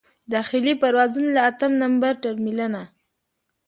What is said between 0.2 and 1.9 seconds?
داخلي پروازونو له اتم